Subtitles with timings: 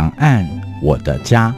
[0.00, 0.48] 两岸
[0.80, 1.54] 我的家。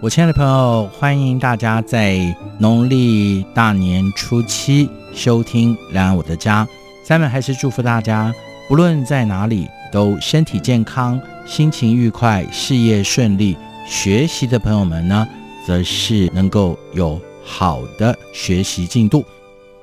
[0.00, 2.16] 我亲爱的朋友，欢迎大家在
[2.60, 6.64] 农历大年初七收听《两岸我的家》。
[7.04, 8.32] 三们还是祝福大家，
[8.68, 13.56] 不论在哪里，都身体健康、心情愉快、事业顺利。
[13.86, 15.28] 学习的朋友们呢，
[15.64, 19.24] 则是能够有好的学习进度。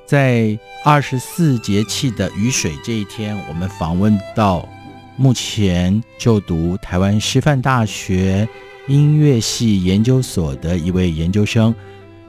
[0.05, 4.67] 在二十四节气的雨水这一天，我们访问到
[5.15, 8.47] 目前就读台湾师范大学。
[8.89, 11.73] 音乐系研究所的一位研究生，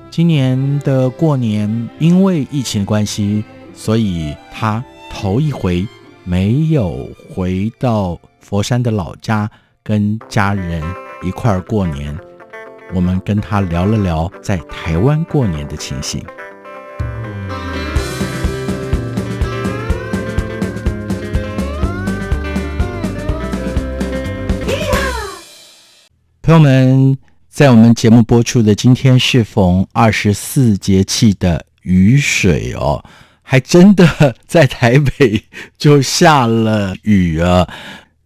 [0.09, 3.43] 今年的过年因为疫情的关系，
[3.75, 5.85] 所以他头一回
[6.27, 9.51] 没有回到佛山的老家
[9.83, 10.83] 跟家人
[11.23, 12.19] 一块儿过年。
[12.95, 16.25] 我们跟他聊了聊在台湾过年的情形。
[26.41, 27.19] 朋友们，
[27.51, 33.05] 在我们节目播出的今天适逢二十四节气的雨水哦，
[33.45, 35.45] 还真的在台北
[35.79, 37.69] 就下了雨啊，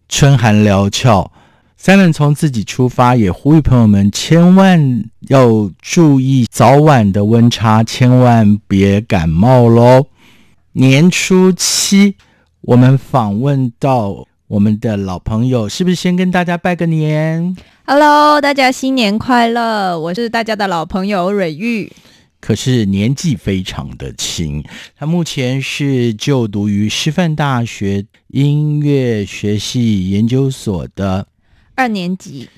[0.07, 1.31] 春寒料峭。
[1.77, 10.07] 三人从自己出发，也呼吁朋友们千万要注意早晚的温差，千万别感冒喽。
[10.71, 12.15] 年初七，
[12.61, 14.25] 我们访问到。
[14.49, 19.99] 我们的老朋友是不是先跟大家拜个年？Hello，大家新年快乐！
[19.99, 21.93] 我是大家的老朋友蕊玉，
[22.39, 24.63] 可是年纪非常的轻，
[24.97, 31.27] 他目前是就读于师范大学音乐学系研究所的
[31.75, 32.49] 二年级。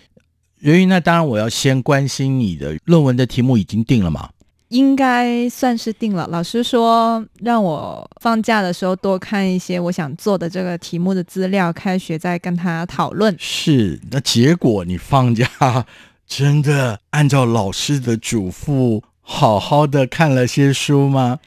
[0.60, 4.30] 由于，那当然我要先关心你的论文的题目已经定了吗？
[4.70, 6.26] 应该算是定了。
[6.28, 13.36] 老师说让我放假的时候多看一些我想做的这个题目的资料，开学再跟他讨论。
[13.38, 15.86] 是，那结果你放假
[16.26, 21.40] 真的按照老师的嘱咐，好好的看了些书吗？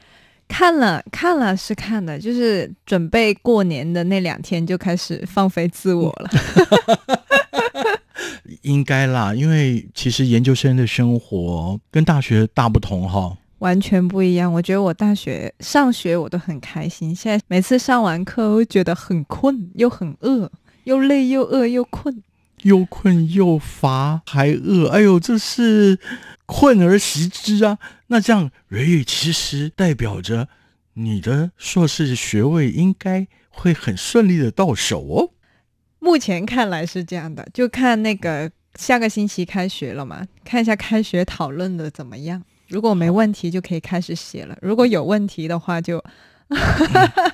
[0.47, 6.31] 看了，看了是看的，就是准备过年的那两天就开始放飞自我了。
[8.63, 14.53] 应该啦，因为其实研究生的生活跟大学大不同哈，完全不一样。
[14.53, 20.51] 我觉得我大学上学我都很开心，现在每次上完课会觉得很困，又很饿，
[20.85, 22.23] 又累又饿又困，
[22.63, 24.89] 又困又乏还饿。
[24.89, 25.99] 哎呦，这是
[26.47, 27.79] 困而习之啊！
[28.09, 30.49] 那这样，瑞宇其实代表着
[30.95, 35.31] 你的硕士学位应该会很顺利的到手哦。
[35.99, 42.43] 目前看来是这样的，就看那个下个星期开学了嘛，看一下开学讨论的怎么样。
[42.69, 46.05] 如果没问题，就可以开始写了；如果有问题的话，就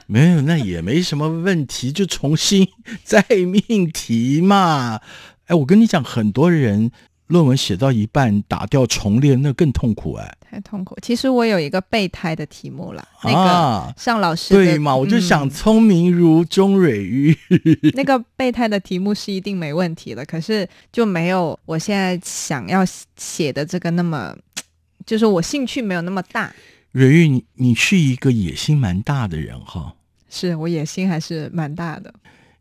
[0.07, 2.69] 没有，那也没什么问题，就重新
[3.03, 5.01] 再命题嘛。
[5.47, 6.93] 哎，我跟你讲，很多人。
[7.31, 10.99] 论文写到一半打掉重练，那更痛苦哎，太痛苦。
[11.01, 14.95] 其实我有一个备胎的题目了，那个上老师对嘛？
[14.95, 17.37] 我就想聪明如钟蕊玉，
[17.95, 22.85] 那个备胎的题目是一定没问题的，可是就没有我现在想要
[23.17, 24.37] 写的这个那么，
[25.07, 26.53] 就是我兴趣没有那么大。
[26.91, 29.95] 蕊玉，你你是一个野心蛮大的人哈，
[30.29, 32.13] 是我野心还是蛮大的，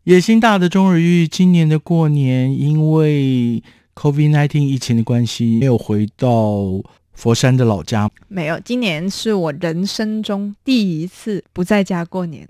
[0.04, 3.64] 野心大的钟蕊玉，今年的过年因为。
[4.00, 8.10] COVID-19 疫情的关系，没有回到佛山的老家。
[8.30, 12.48] 没有，今年是我人生中第一次不在家过年。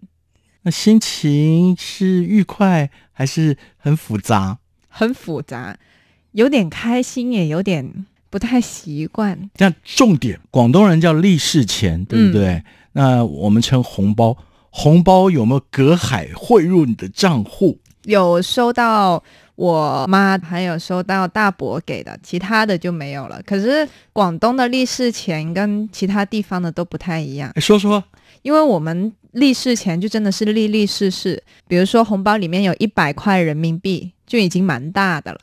[0.62, 4.60] 那心情是愉快还是很复杂？
[4.88, 5.76] 很复杂，
[6.34, 9.50] 有点开心，也有点不太习惯。
[9.58, 12.64] 那，重点，广东人叫利是钱，对不对？
[12.92, 14.38] 那我们称红包，
[14.70, 17.80] 红包有没有隔海汇入你的账户？
[18.04, 19.24] 有收到。
[19.60, 23.42] 我妈还有收到大伯给的，其他的就没有了。
[23.46, 27.52] 可是广东的利是钱跟其他地方的都不太一样。
[27.60, 28.02] 说说，
[28.42, 35.40] 因为我们利是钱就真的是利利是是，比如说红包里面有一百块人民币，就已经蛮大的了。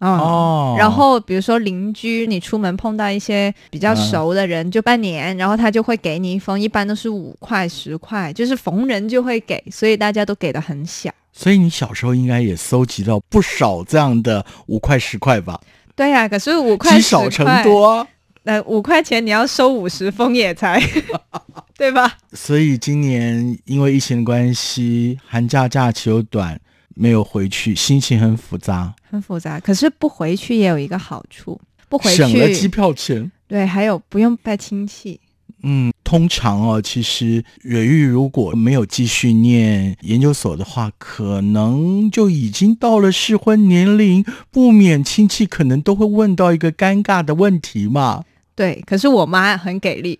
[0.00, 0.74] 哦。
[0.76, 11.08] 然后比如说邻居，你出门碰到一些比较熟的人，就拜年，然后他就会给你一封，一般都是五块十块，就是逢人就会给，所以大家都给的很小。
[11.32, 15.60] 所以你小时候应该也搜集到不少这样的五块十块吧？
[15.94, 18.06] 对呀，可是五块积少成多，
[18.44, 20.82] 那五块钱你要收五十封也才，
[21.76, 22.16] 对吧？
[22.32, 26.58] 所以今年因为疫情的关系，寒假假期又短，
[26.94, 29.60] 没有回去，心情很复杂，很复杂。
[29.60, 33.30] 可是不回去也有一个好处，不回去省了机票钱。
[33.46, 35.20] 对，还有不用拜亲戚。
[35.62, 48.24] 嗯，通常哦，其实蕊玉如果没有继续念研究所的话，可能就已经到了适婚年龄，不免亲戚可能都会问到一个尴尬的问题嘛。
[48.54, 50.18] 对，可是我妈很给力。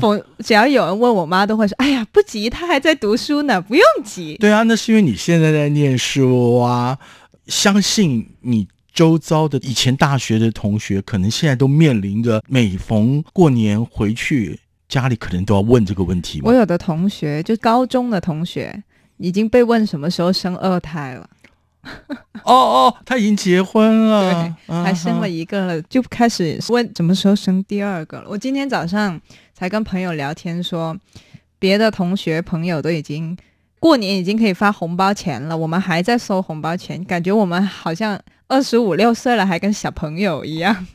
[0.00, 6.98] 否，只要有人问我妈，都会说：“哎呀，不急，她还在读书呢，不用急。”对啊，那是因为你现在在念书啊。
[7.46, 16.40] 相信你周遭的以前大学的同学，可能现在都面临着每逢过年回去，家里可能都要问这个问题。
[16.42, 18.82] 我有的同学，就高中的同学，
[19.18, 21.28] 已经被问什么时候生二胎了。
[22.42, 28.28] 哦哦，他已经结婚了，还生了一个了，就开始问什么时候生第二个了。
[28.28, 29.20] 我今天早上
[29.54, 30.96] 才跟朋友聊天说，
[31.60, 33.36] 别的同学朋友都已经
[33.78, 40.86] 过年已经可以发红包钱了，我们还在收红包钱，感觉我们好像二十五六岁了，还跟小朋友一样。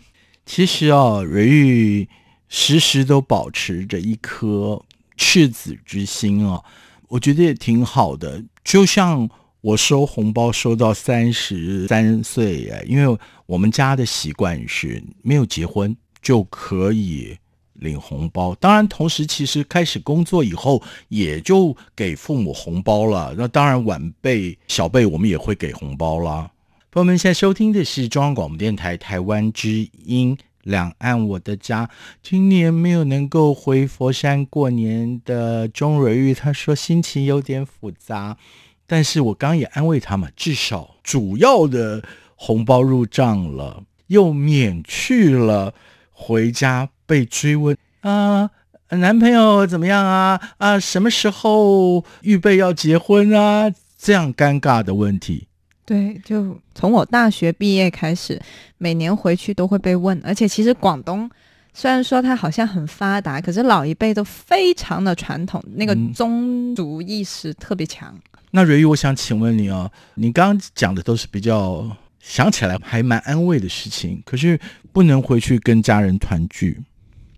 [0.45, 2.09] 其实哦，瑞玉
[2.51, 4.80] 时时都保持着一颗
[5.18, 6.63] 赤子之心哦，
[7.07, 9.27] 我觉得也挺好的，就像。
[9.63, 13.15] 我收红包收到三十三岁哎，因为
[13.45, 17.38] 我们家的习惯是没有结婚就可以
[17.74, 18.56] 领红包。
[18.56, 23.36] 当然，同时其实开始工作以后，也就给父母红包了。
[23.38, 26.50] 那当然，晚辈小辈我们也会给红包啦。
[26.89, 31.90] 朋友们，现在收听的是中央广播电台台湾之音两岸我的家。
[32.22, 38.38] 今年没有能够回佛山过年的钟蕊玉，他说心情有点复杂。
[38.86, 42.04] 但是我刚也安慰他嘛，至少主要的
[42.36, 45.74] 红包入账了，又免去了
[46.12, 48.50] 回家被追问啊，
[48.90, 50.42] 男朋友怎么样啊？
[50.58, 53.72] 啊，什么时候预备要结婚啊？
[53.98, 55.48] 这样尴尬的问题。
[55.91, 58.41] 对，就从我大学毕业开始，
[58.77, 61.29] 每年回去都会被问，而且其实广东
[61.73, 68.17] 虽然说它好像很发达，可是老一辈都非常的传统，那个宗族意识特别强。
[68.51, 71.85] 那瑞玉，我想请问你啊，你刚刚讲的都是比较
[72.21, 74.57] 想起来还蛮安慰的事情，可是
[74.93, 76.81] 不能回去跟家人团聚。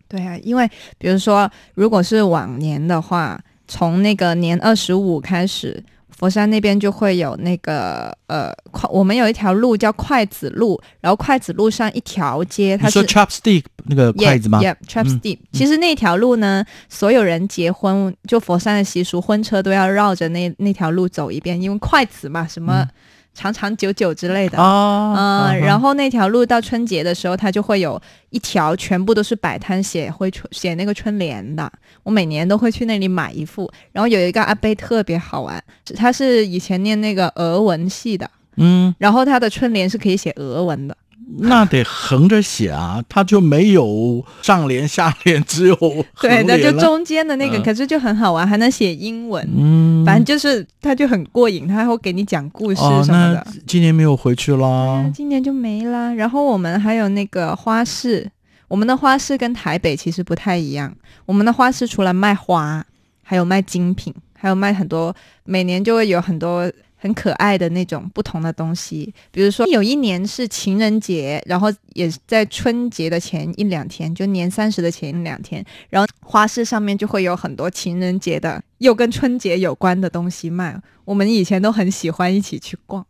[0.07, 0.69] 对啊，因为
[1.00, 5.83] 比如说，如果是往年的话，从那个年二十五开始。
[6.18, 15.39] 佛山那边就会有那个呃，快，我们有一条路叫筷子路，然后筷子路上一条街，它是 chopstick 那个筷子吗？Yeah，chopstick。
[15.51, 22.88] 其实那条路呢，所有人结婚就佛山的习俗，婚车都要绕着那那条路走一遍，因为筷子嘛，什么。
[23.33, 28.00] 长长久久之类的哦，嗯，然后那条路到春节的时候，它就会有
[28.30, 31.71] 一条全部都是摆摊写会春写那个春联的。
[32.03, 33.71] 我每年都会去那里买一副。
[33.91, 35.62] 然后有一个阿贝特别好玩，
[35.95, 40.95] 他是以前念那个俄文系的，嗯，然后他的春联是可以写俄文的。
[41.40, 45.75] 那得横着写啊，它就没有上联下联，只有
[46.22, 53.48] 对，那就中间的那个，可是就很好玩，还能写英文，嗯，反正就是它就很过瘾，他还会给你讲故事什么的。
[53.66, 56.14] 今年没有回去啦，今年就没啦。
[56.14, 58.30] 然后我们还有那个花市，
[58.68, 60.94] 我们的花市跟台北其实不太一样，
[61.25, 62.86] 我们的花市除了卖花，
[63.24, 65.15] 还有卖精品，还有卖很多，
[65.46, 66.72] 每年就会有很多。
[67.03, 80.81] 很可爱的那种不同的东西，比如说有一年是情人节，然后也在春节的前一两天，就年三十的前一两天，然后花市上面就会有很多情人节的又跟春节有关的东西卖。
[81.03, 83.05] 我们以前都很喜欢一起去逛。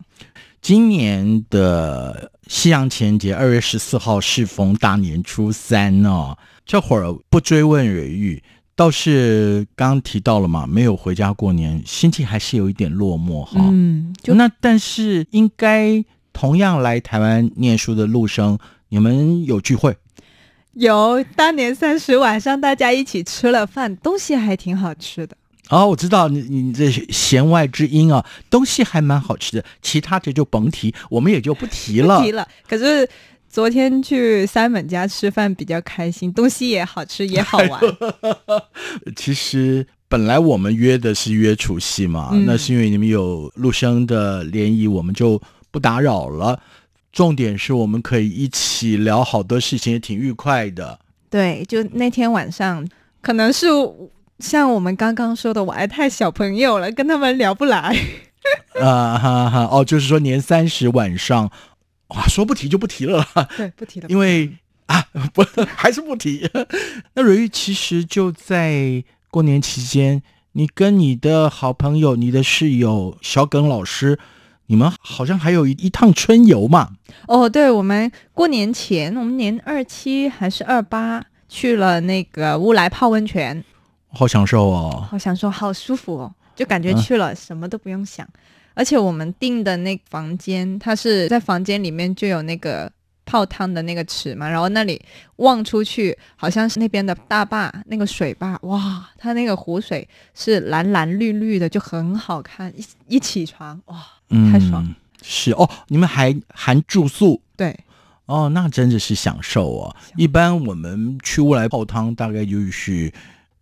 [0.59, 6.35] 今年的西洋情人节二月十四号适逢大年初三哦，
[6.65, 8.41] 这会儿不追问蕊玉。
[8.75, 13.59] 倒是刚提到了嘛，没有回家过年，心情还是有一点落寞哈。
[13.71, 16.03] 嗯，就那但是应该
[16.33, 18.57] 同样来台湾念书的陆生，
[18.89, 19.95] 你们有聚会？
[20.73, 25.37] 有，大年三十晚上大家一起吃了饭，东西还挺好吃的。
[25.69, 32.23] 哦，我知道你你这弦外之音啊，东西还蛮好吃的，其他的就甭提，我们也就不提了。
[32.23, 33.07] 提了，可是。
[33.53, 37.79] 昨天去三本家吃饭比较开心，东西也好吃也好玩。
[39.15, 46.59] 其实本来我们约的是约除夕嘛，那是因为你们有陆生的联谊，我们就不打扰了。
[47.11, 50.97] 重点是我们可以一起聊好多事情，也挺愉快的。
[51.29, 52.83] 对，就那天晚上，
[53.21, 53.67] 可能是
[54.39, 57.95] 像我们刚刚说的，我还太小朋友了，跟他们聊不来。
[58.81, 61.51] 啊哈哈，哦，就是说年三十晚上。
[62.09, 63.25] 哇，说不提就不提了，
[63.57, 64.51] 对，不提了，因为
[64.87, 65.43] 啊，不，
[65.75, 66.49] 还是不提。
[67.15, 74.19] 那蕊玉其实就在过年期间，你跟你的好朋友、你的室友小耿老师，
[74.67, 76.93] 你你们好像还有一一趟春游嘛？
[77.27, 83.63] 哦，对，我们过年前，我们年二七还是二八去了那个乌来泡温泉，
[84.11, 88.27] 好享受哦，好享受，好舒服哦，就感觉去了什么都不用想，
[88.73, 92.91] 而且我们订的那房间，它是在房间里面就有那个。
[93.25, 95.01] 泡汤的那个池嘛，然后那里
[95.37, 102.71] 望出去，好像是那边的大坝，那个水坝，哇，它那个湖水是蓝蓝绿绿的，就很好看。
[102.75, 103.95] 一一起床，哇，
[104.51, 104.93] 太爽。
[105.21, 107.41] 是哦，你们还含住宿？
[107.55, 107.73] 对，
[108.25, 109.95] 哦，那真的是享受哦。
[110.17, 113.09] 一般我们去乌来泡汤，大概就是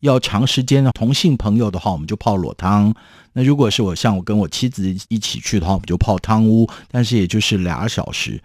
[0.01, 2.93] 要长时间的同性朋友的话，我们就泡裸汤。
[3.33, 8.41] 那如果是我像我跟我妻子一起去的话，我们就泡汤屋，但是也就是俩小时。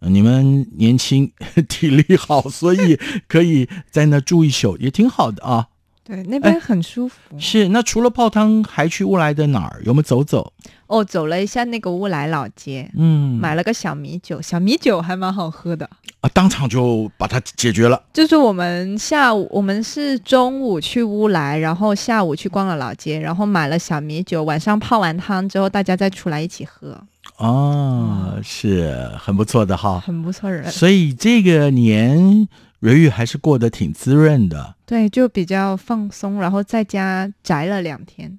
[0.00, 1.30] 你们年轻
[1.68, 2.98] 体力好，所以
[3.28, 5.66] 可以在那住一宿，也挺好的啊。
[6.02, 7.16] 对，那边很舒服。
[7.38, 9.82] 是，那除了泡汤，还去乌来的哪儿？
[9.84, 10.52] 有没有走走？
[10.86, 15.88] 哦，走了一下那个乌来老街，嗯，买了个小米酒，小米酒还蛮好喝的
[16.20, 16.30] 啊。
[16.32, 18.02] 当场就把它解决了。
[18.12, 26.98] 就是我们下午，我们是中午去乌来，然后下午去逛了老街，然后买了小米酒，晚上泡完汤之后，大家再出来一起喝。
[27.36, 30.70] 哦，是很不错的哈，很不错人。
[30.70, 32.48] 所以这个年
[32.80, 34.74] 瑞玉还是过得挺滋润的。
[34.84, 38.38] 对，就比较放松，然后在家宅了两天。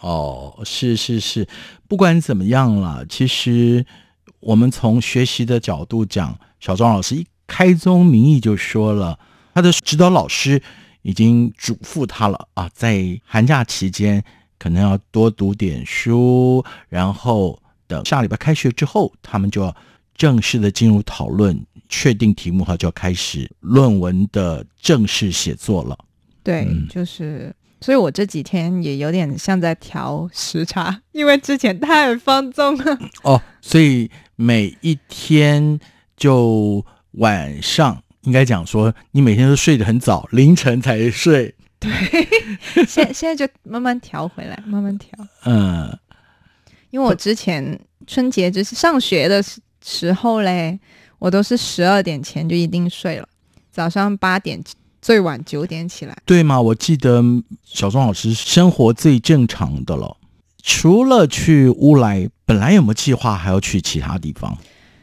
[0.00, 1.48] 哦，是是是，
[1.88, 3.86] 不管怎么样了，其实
[4.46, 9.18] 我们从学习的角度讲，小庄老师一开宗明义就说了，
[9.52, 10.62] 他的指导老师
[11.02, 14.22] 已经嘱咐他了啊，在寒假期间
[14.56, 17.60] 可能要多读点书，然后。
[17.88, 19.72] 等下礼拜开学之后，他们就要
[20.16, 25.96] 正式的进入讨论，确定题目后就要开始论文的正式写作了。
[26.42, 32.98] 对，就是，所以我这几天也有点像在调时差，因为之前太放纵了。
[33.22, 35.80] 哦，所以每一天
[36.16, 41.52] 就晚上应该讲说，你每天都睡得很早，凌晨才睡。
[41.80, 41.90] 对，
[42.86, 45.10] 现现在就慢慢调回来，慢慢调。
[45.44, 45.98] 嗯。
[46.90, 49.44] 因为我之前春节就是上学的
[49.84, 50.78] 时候嘞，
[51.18, 53.28] 我都是十二点前就一定睡了，
[53.72, 54.62] 早上八点
[55.02, 56.16] 最晚九点起来。
[56.24, 56.60] 对吗？
[56.60, 57.20] 我记得
[57.64, 60.16] 小钟老师生活最正常的了，
[60.66, 64.58] 除了去乌来，本来有没有计划还要去其他地方？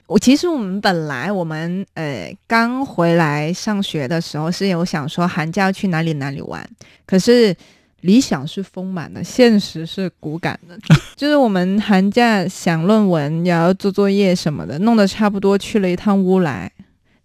[0.07, 6.69] 我其实我们本来我们呃刚回来上学的时候是有想说寒假要去哪里哪里玩，
[7.05, 7.55] 可是。
[8.03, 10.77] 理想是丰满的，现实是骨感的。
[11.15, 16.69] 就是我们寒假想论文，也要做作业什么的，弄得差不多去了一趟乌来，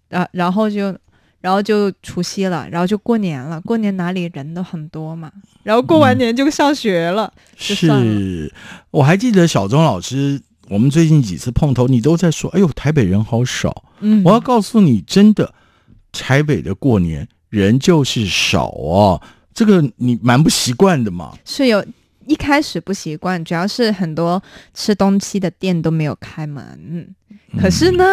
[0.09, 0.97] 然然后就，
[1.41, 3.61] 然后就除夕了，然后就过年了。
[3.61, 5.31] 过年哪里人都很多嘛，
[5.63, 7.33] 然后过完年就上学了。
[7.57, 8.53] 是，
[8.91, 15.55] 我还记得小钟老师，我们最近几次碰头，你都在说：“哎呦，台北人好少。”嗯，我要告诉你，真的，
[16.13, 19.23] 台北的过年人就是少哦。
[19.55, 21.37] 这个你蛮不习惯的嘛？
[21.45, 21.85] 是有
[22.27, 24.41] 一开始不习惯，主要是很多
[24.75, 27.15] 吃东西的店都没有开门。
[27.61, 28.05] 可是呢，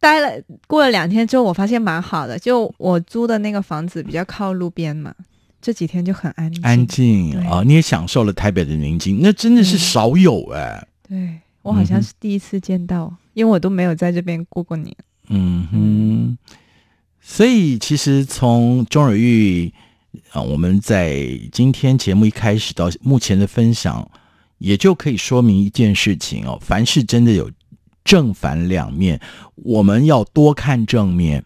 [0.00, 2.38] 待了过了两天之后，我发现蛮好的。
[2.38, 5.14] 就我租的那个房子比较靠路边嘛，
[5.60, 6.62] 这几天就很安静。
[6.64, 7.62] 安静啊！
[7.64, 10.84] 你也享受了台北的宁静，那真的是少有哎。
[11.08, 14.96] 对我好像是第一次见到，因为我都没有在这边过过年。
[15.28, 16.38] 嗯哼，
[17.20, 19.72] 所以其实从钟蕊玉。
[20.32, 24.10] 啊，我们在今天节目一开始到目前的分享，
[24.58, 27.48] 也就可以说明一件事情哦：凡事真的有
[28.02, 29.20] 正反两面，
[29.64, 31.44] 我们要多看正面。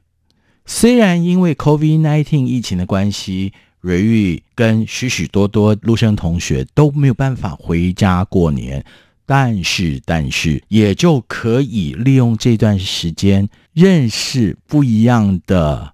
[0.66, 8.84] 虽然因为 COVID-19 疫情的关系，瑞玉跟许许多多陆生同学都没有办法回家过年，
[9.26, 15.92] 但是但是也就可以利用这段时间认识不一样的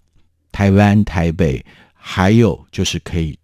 [0.52, 1.64] 台湾台北。
[2.02, 3.38] 还有就是可以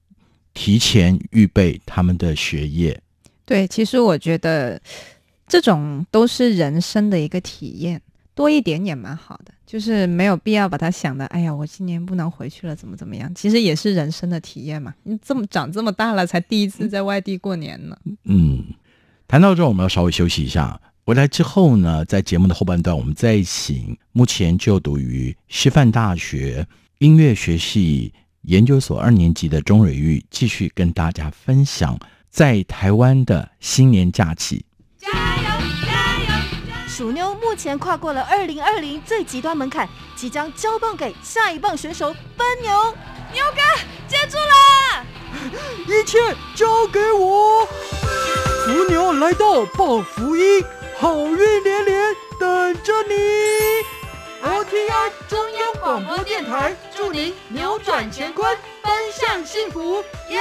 [0.54, 2.98] 提前预备他们的学业。
[3.44, 4.80] 对，其实我觉得
[5.46, 8.00] 这种都是人生的一个体验，
[8.36, 9.52] 多一点也蛮好的。
[9.66, 13.28] 就是没有必要把它想的，哎呀，我今年不能回去了，怎么怎么样？
[13.34, 14.94] 其实也是人生的体验嘛。
[15.02, 17.96] 你这么长这么大了，才第一次在外地过年呢。
[18.24, 18.62] 嗯，
[19.26, 20.80] 谈到这，我们要稍微休息一下。
[21.04, 26.66] 回来之后呢，在节目的后半段，我们再请目前就读于师范大学
[26.98, 28.12] 音乐学系。
[28.42, 31.98] 研究所二年级的钟蕊玉继续跟大家分享
[32.30, 34.64] 在台湾的新年假期。
[36.96, 39.86] 鼠妞目前跨过了二零二零最极端门槛，
[40.16, 42.72] 即将交棒给下一棒选手奔牛。
[43.34, 43.60] 牛哥
[44.08, 45.04] 接住了！
[45.86, 46.18] 一切
[46.54, 47.66] 交给我。
[47.66, 50.64] 福牛来到报福音。
[50.98, 53.14] 好运连连等着你。
[54.42, 60.40] OTI 中央广播电台祝您扭转乾坤，奔向幸福，耶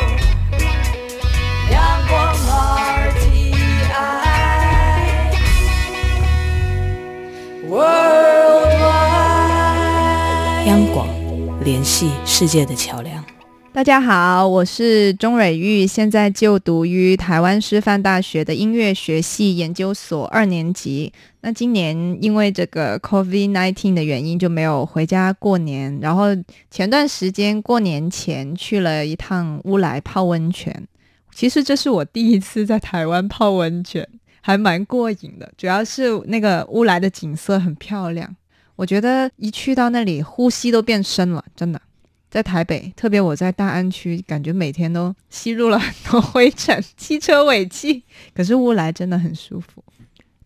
[10.71, 11.05] 央广
[11.65, 13.21] 联系世界的桥梁。
[13.73, 21.11] 大家好，我是钟蕊玉，现在就读于台湾师范大学的音乐学系研究所二年级。
[21.41, 25.99] 那今年因为这个 COVID-19 的原因，就没有回家过年。
[26.01, 26.27] 然后
[26.69, 30.87] 前段时间过年前去了一趟乌来泡温泉。
[31.35, 34.07] 其实这是我第一次在台湾泡温泉，
[34.39, 35.51] 还蛮过瘾的。
[35.57, 38.33] 主要是那个乌来的景色很漂亮，
[38.81, 41.79] 我觉得一去到那里，呼吸都变深了，真的。
[42.31, 48.01] 在台北，特别我在大安区，感觉每天都吸入了很多灰尘、汽车尾气。
[48.33, 49.83] 可是乌来真的很舒服。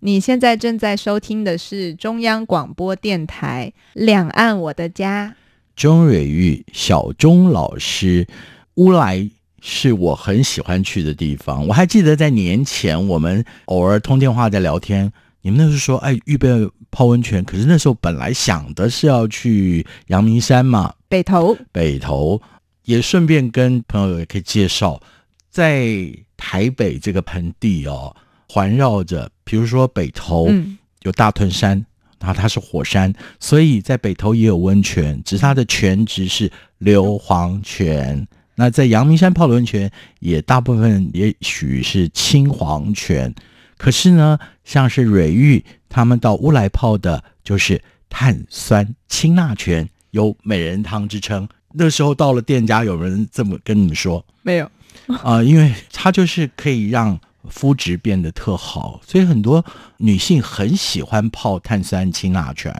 [0.02, 5.30] 你现在正在收听的是中央广播电台《两岸我的家》。
[5.78, 8.28] 钟蕊玉，小钟老师，
[8.74, 9.30] 乌来
[9.62, 11.66] 是我很喜欢去的地方。
[11.68, 16.50] 我还记得在年前，我们偶尔通电话在聊天，你们那时候说，哎，预备
[16.96, 17.44] 泡温泉。
[17.44, 20.94] 可是那时候本来想的是要去阳明山嘛。
[21.10, 22.42] 北投，北投
[22.86, 25.02] 也顺便跟朋友也可以介绍，
[25.52, 28.16] 在台北这个盆地哦，
[28.48, 30.50] 环绕着，比如说北投
[31.02, 31.86] 有大屯山，
[32.20, 38.26] 然后它是火山，所以在北投也有温泉，只是它的泉质是硫磺泉。
[38.56, 43.34] 那在阳明山泡的温泉也大部分也许是青黄泉，
[43.78, 45.64] 可是呢，像是蕊玉
[45.96, 49.88] 他们到乌来泡的，就是碳酸氢钠泉。
[50.12, 51.48] 有美人汤之称。
[51.74, 54.22] 那时候到了店家，有人这么跟你们说？
[54.42, 54.70] 没有
[55.24, 59.64] 啊，因为它就是可以让肤质变得特好，所以很多
[59.96, 62.74] 女性很喜欢泡碳酸氢钠泉。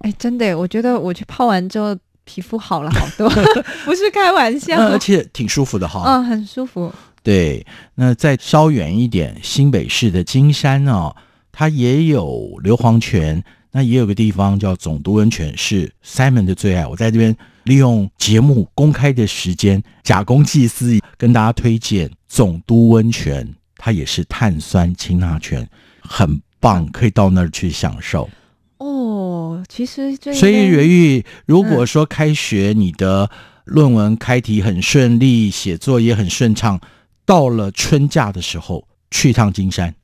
[0.00, 3.30] 哎，真的，我觉得我去泡完之后皮肤好了好多，
[3.86, 6.02] 不是开玩笑，而且挺舒服的哈。
[6.04, 6.92] 嗯，很舒服。
[7.22, 11.14] 对，那再稍远一点，新北市的金山哦，
[11.58, 13.42] 它也有硫磺泉。
[13.72, 16.86] 那也有个地方叫总督温泉，是 Simon 的最爱。
[16.86, 23.54] 我在这边利用节目公开的时间，假公济私，跟大家推荐总督温泉。
[23.76, 25.68] 它也是碳酸氢钠泉，
[26.00, 28.30] 很棒，可以到那儿去享受。
[28.78, 33.30] 哦，其实所以瑞玉，如果说开学你的
[33.64, 36.80] 论文开题很顺利，写作也很顺畅，
[37.26, 39.94] 到了春假的时候去一趟金山。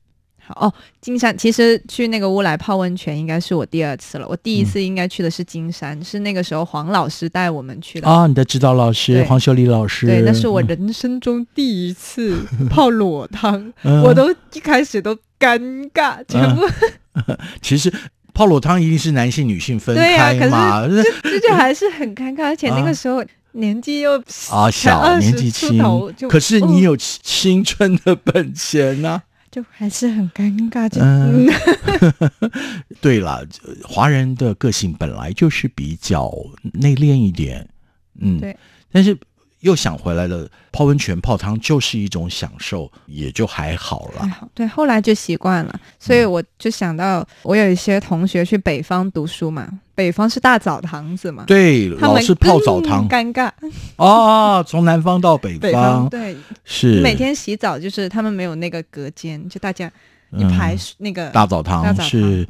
[0.55, 4.27] 哦，金山其实去那个乌来泡温泉应该是我第二次了。
[4.27, 8.27] 我第一次应该去的是金山，是那个时候黄老师带我们去的啊。
[8.27, 12.37] 你的指导老师黄秀丽老师，对，那是我人生中第一次
[12.69, 15.59] 泡裸汤， 我都一开始都尴
[15.91, 16.67] 尬，全部。
[17.61, 17.91] 其实
[18.33, 24.17] 泡裸汤一定是男性女性分开嘛，这这就还是很尴尬，而且那个时候年纪又
[24.49, 25.77] 啊小，年纪轻，
[26.27, 29.21] 可是你有青春的本钱呢。
[29.53, 30.89] 就还是很尴尬。
[30.99, 31.47] 嗯，
[32.99, 33.45] 对了，
[33.83, 36.33] 华人的个性本来就是比较
[36.73, 37.69] 内敛一点，
[38.19, 38.57] 嗯，对，
[38.91, 39.15] 但是。
[39.63, 44.49] 又想回来了，泡温泉泡汤就是一种享受，也就还好了。
[44.53, 53.49] 对，后来就习惯了，所以我就想到，我有一些同学去北方读书嘛，北方是大澡堂子嘛，对，老是泡澡堂，尴尬
[53.95, 54.61] 哦。
[54.67, 59.89] 从南方到北方，对，是每天洗澡就是他们没有那个隔间，就大家
[60.37, 62.45] 一排那个大澡堂是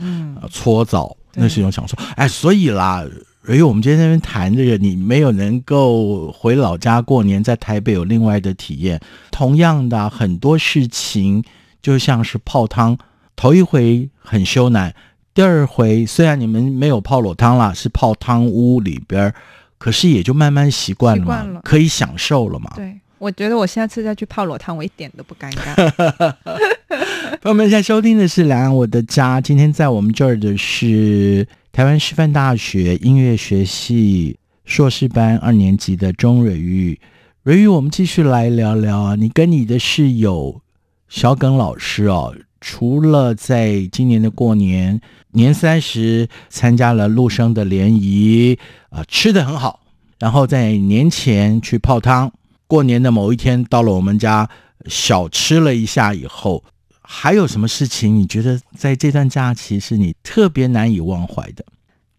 [0.52, 1.96] 搓澡，那是一种享受。
[2.16, 3.06] 哎，所以啦。
[3.46, 9.02] 所以我们今天那边谈这个，你没有能够回老家过年，在台北有另外的体验。
[9.32, 11.44] 同样的，很多事情
[11.82, 12.98] 就像是泡汤，
[13.36, 14.94] 头一回很羞赧，
[15.34, 19.34] 第二回虽然你们没有泡裸汤啦，是泡汤屋里边，
[19.78, 22.72] 可是也就慢慢习惯了嘛，可以享受了嘛。
[22.78, 26.34] 对，我觉得我下次再去泡裸汤，我一点都不尴尬。
[27.44, 31.46] 朋友们，现在收听的是《两岸我的家》，今天在我们这儿的是。
[31.76, 37.00] 台湾师范大学音乐学系硕士班二年级的钟蕊玉，
[37.42, 39.16] 蕊玉，我们继续来聊聊啊。
[39.16, 40.62] 你跟你的室友
[41.10, 48.60] 小耿老师哦，除了在今年的过年年三十参加了陆生的联谊，
[48.92, 49.80] 啊、吃的很好，
[50.20, 52.32] 然后在年前去泡汤。
[52.68, 54.48] 过年的某一天到了我们家，
[54.86, 56.64] 小吃了一下以后，
[57.04, 61.64] 还有什么事情你觉得在这段假期是你特别难以忘怀的？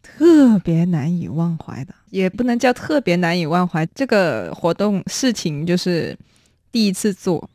[0.02, 3.84] 特别难以忘怀的，也不能叫特别难以忘怀。
[3.94, 6.16] 这个活动事情就是
[6.70, 7.50] 第一次做，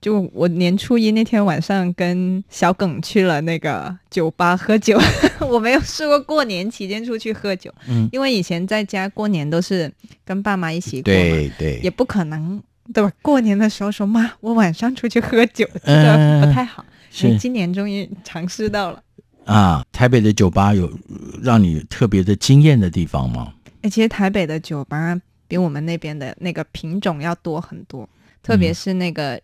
[0.00, 4.98] 就我年初一那天晚上跟小耿去了那个酒吧喝酒，
[5.46, 9.92] 我没有试过过年期间出去喝酒，嗯，因为以前在家过年都是
[10.24, 13.12] 跟爸妈一起过嘛，对对，也不可能对吧？
[13.22, 16.84] 过年的时候说妈，我晚上出去喝酒，这嗯个不太好。
[17.10, 19.02] 所以今年终于尝试到了。
[19.44, 23.52] 啊，台北的酒吧有呃让你特别的惊艳的地方吗？
[23.82, 28.08] 哎，其实台北的酒吧比我们那边的那个品种要多很多，
[28.42, 29.40] 特嗯别是那个、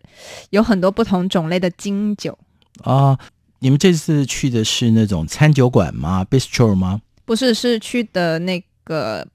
[0.51, 2.37] 有很多不同种类的金酒，
[2.83, 3.17] 啊，
[3.59, 7.01] 你们这次去的是那种餐酒馆吗？bistro 吗？
[7.25, 9.27] 不是是去的那个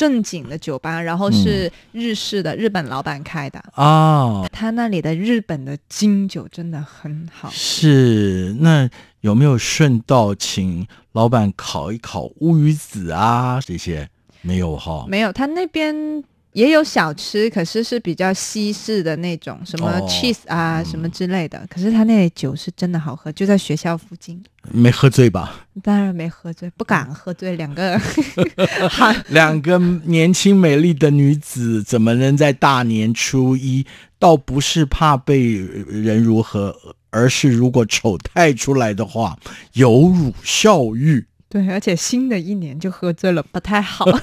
[0.00, 3.62] 正经的酒吧，然后嗯是日式的、日本老板开的。
[3.74, 8.88] 哦，他那里的日本的金酒真的很好，是，那
[9.20, 13.60] 有没有顺道请老板烤一烤乌鱼子啊？
[13.60, 14.08] 这些
[14.40, 15.04] 没有哈？
[15.06, 21.64] 没有他那边也有小吃，可是是比较西式的那种，什么哦 cheese 啊、嗯什么之类的。
[21.70, 24.42] 可是他那里酒是真的好喝，就在学校附近。
[24.72, 25.66] 没喝醉吧？
[25.82, 27.56] 当然没喝醉，不敢喝醉。
[27.56, 27.98] 两个
[28.90, 33.86] 好，两个年轻美丽的女子怎么能在大年初一？
[34.18, 35.54] 倒不是怕被
[35.88, 36.76] 人如何，
[37.08, 39.38] 而是如果丑态出来的话，
[39.72, 41.26] 有辱校誉。
[41.48, 44.04] 对，而且新的一年就喝醉了，不太好。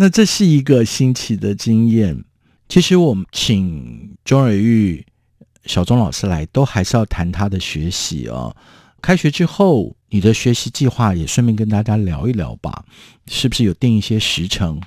[0.00, 2.24] 那这是一个新奇的经验。
[2.68, 5.04] 其实我们请钟蕊玉、
[5.64, 8.54] 小钟老师来，都还是要谈他的学习哦。
[9.02, 12.84] 开学之后，你的学习计划也顺便跟大家聊一聊吧，
[13.26, 14.80] 是不是有定一些时程？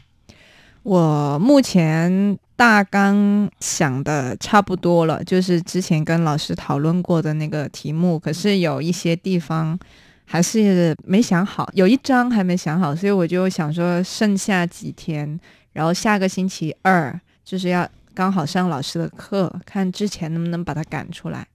[0.83, 9.77] 我目前大纲想的差不多了，就是之前跟老师讨论过的那个题目，可是有一些地方
[10.25, 15.39] 还是没想好，有一章还没想好，所以我就想说剩下几天，
[15.73, 21.47] 然后下个星期二就是要刚好上老师的课，看之前能不能把它赶出来。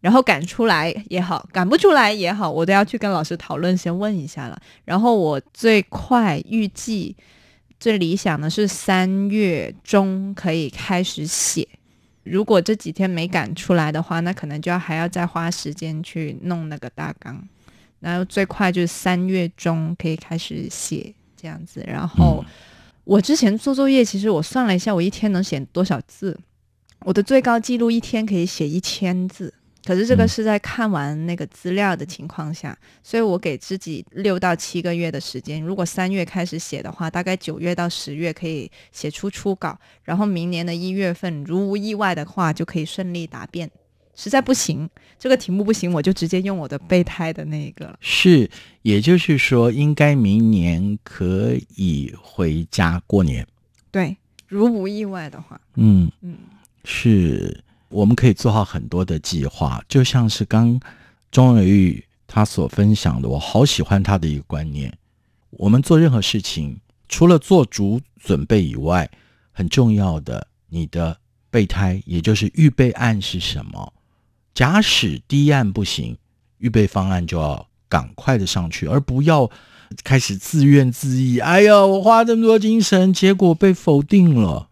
[0.00, 4.56] 然后赶出来也好，赶不出来也好，我都要去跟老师讨论，先问一下了。
[4.84, 7.16] 然后我最快预计
[7.80, 11.66] 最理想的是三月中可以开始写。
[12.22, 17.42] 如果这几天没赶出来的话，那可能就要还要再花时间去弄那个大纲。
[18.00, 21.84] 然后最快就是三月中可以开始写这样子。
[21.86, 22.44] 然后
[23.04, 26.38] 我之前做作业，其实我算了一下，我一天能写多少字？
[27.00, 29.52] 我的最高记录一天可以写一千字。
[29.84, 35.62] 可是这个嗯是在看完那个资料的情况下，所以我给自己六到七个月的时间。
[35.62, 43.70] 如果三月开始写的话，大概九月到十月可以写出初稿，然后明年的一月份，如无意外的话，就可以顺利答辩。
[44.20, 47.96] 实在不行，这个题目不行，我就直接用我的备胎的那一个了。
[48.00, 48.50] 是，
[48.82, 53.46] 也就是说，应该明年可以回家过年。
[53.92, 54.16] 对，
[54.48, 56.36] 如无意外的话，嗯嗯，
[56.82, 60.80] 是，我们可以做好很多的计划，就像是刚
[61.30, 64.92] 钟蕊玉他所分享的，我好喜欢他的一个观念。
[65.50, 69.08] 我们做任何事情，除了做足准备以外，
[69.52, 71.16] 很重要的，你的
[71.50, 73.92] 备胎，也就是预备案是什么？
[74.58, 76.16] 假使第一案不行，
[76.58, 79.48] 预备方案就要赶快的上去，而不要
[80.02, 81.46] 开始自怨自艾。
[81.46, 84.68] 哎呀，我花这么多精神，结果被否定了，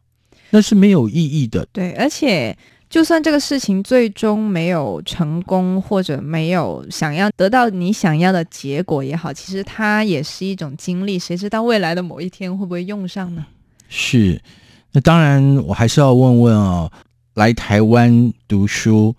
[0.50, 1.64] 那是没有意义的。
[1.70, 2.58] 对，而且
[2.90, 13.46] 就算这个事情最终没有成功，或者没有想要得到你想要的结果也好，其实它也是一种经历，谁知道未来的某一天会不会用上呢？
[13.88, 14.42] 是，
[14.90, 16.90] 那当然，我还是要问问哦，
[17.34, 19.14] 来台湾读书，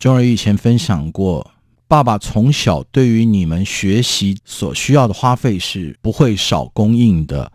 [0.00, 1.50] 钟儿以前分享过，
[1.86, 7.52] 爸爸从小对于你们学习所需要的花费是不会少供应的。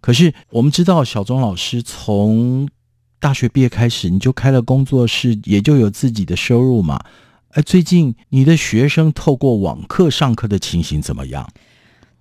[0.00, 2.66] 可是我们知道，小钟老师从
[3.20, 7.04] 大学毕业开始，你就开了工作室，也就有自己的收入嘛。
[7.50, 11.46] 哎，最近你的学生透过网课上课的情形怎么样？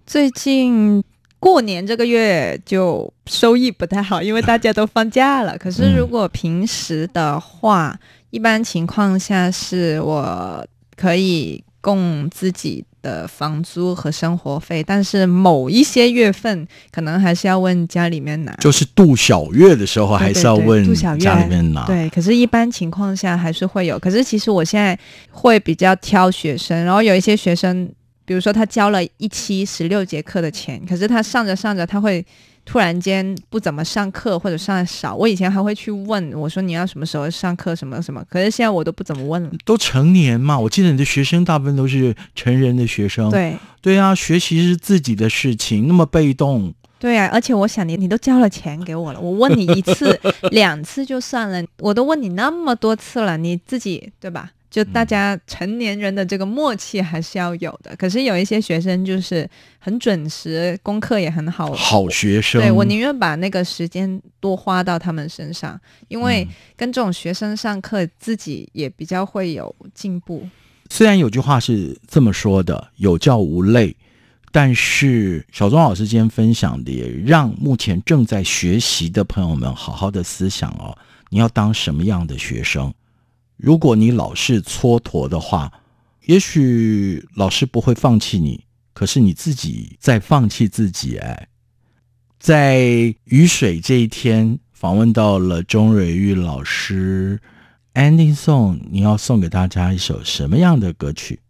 [0.06, 1.02] 最近
[1.40, 5.58] 过年这个月就收益不太好，因为大家都放假了。
[5.58, 7.98] 可是如果平时的话，
[8.34, 10.66] 一般情况下是我
[10.96, 18.52] 可以供自己的房租和生活费，但是某一些月份可能还是要问家里面拿。
[18.56, 21.86] 就是度小月的时候，还是要问家里面拿。
[21.86, 24.00] 对，可是，一般情况下还是会有。
[24.00, 24.98] 可是，其实我现在
[25.30, 27.88] 会比较挑学生，然后有一些学生，
[28.26, 32.26] 比如说他交了一期十六节课的钱，可是他上着上着，他会
[32.66, 35.14] 突然间不怎么上课或者上的少。
[35.14, 39.52] 我以前还会去问我说你要什么时候上课什么什么，可是现在我都不怎么问了。
[39.66, 43.30] 都成年嘛，我记得你的学生大部分都是成人的学生。
[43.30, 50.18] 对对啊，学习是自己的事情，那么被动，对啊，而且我想你，你都交了钱给我了，我问你一次
[50.52, 54.52] 两次就算了，我都问你那么多次了，你自己对吧？
[54.74, 57.96] 就大家成年人的这个默契还是要有的。
[57.96, 62.60] 可是有一些学生就是很准时，功课也很好，好学生。
[62.60, 70.44] 对我宁愿把那个时间多花到他们身上，因为嗯跟这种学生上课，自己也比较会有进步。
[70.90, 73.96] 虽然有句话是这么说的“有教无类”，
[74.52, 80.98] 但是小钟老师今天分享的也让目前正在学习的朋友们好好的思想哦，
[81.30, 82.92] 你要当什么样的学生？
[83.58, 85.72] 如果你老是蹉跎的话，
[86.26, 91.18] 也许老师不会放弃你，可是你自己在放弃自己。
[91.18, 91.48] 哎，
[92.40, 92.80] 在
[93.26, 97.40] 雨水这一天，访问到了钟蕊玉老师。
[97.96, 101.42] Ending song，你要送给大家一首什么样的歌曲？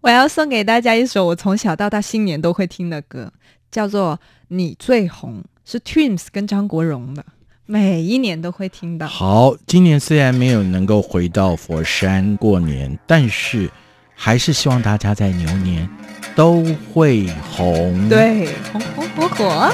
[0.00, 3.32] 我要送给大家一首我从小到大新年都会听的歌，
[3.68, 7.26] 叫做《你最红》，是 Twins 跟张国荣的，
[7.72, 9.06] 每一年都会听到。
[9.06, 13.70] 好，今年虽然没有能够回到佛山过年，但是
[14.14, 15.88] 还是希望大家在牛年
[16.36, 19.72] 都会红。，对，红红火火。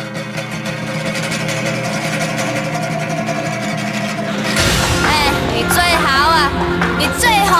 [5.05, 6.53] 哎，你最好啊，
[7.01, 7.59] 你最红，